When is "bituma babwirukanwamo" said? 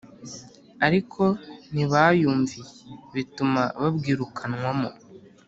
3.13-4.89